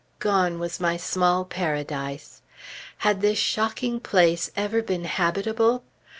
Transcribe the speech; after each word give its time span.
Gone 0.17 0.57
was 0.57 0.79
my 0.79 0.97
small 0.97 1.45
paradise! 1.45 2.41
Had 3.05 3.21
this 3.21 3.37
shocking 3.37 3.99
place 3.99 4.49
ever 4.57 4.81
been 4.81 5.03
habitable? 5.05 5.83